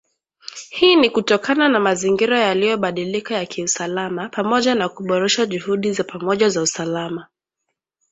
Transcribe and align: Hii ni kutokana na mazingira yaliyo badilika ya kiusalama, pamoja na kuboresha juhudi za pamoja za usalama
Hii 0.69 0.95
ni 0.95 1.09
kutokana 1.09 1.69
na 1.69 1.79
mazingira 1.79 2.39
yaliyo 2.39 2.77
badilika 2.77 3.35
ya 3.35 3.45
kiusalama, 3.45 4.29
pamoja 4.29 4.75
na 4.75 4.89
kuboresha 4.89 5.45
juhudi 5.45 5.91
za 5.93 6.03
pamoja 6.03 6.49
za 6.49 6.61
usalama 6.61 7.27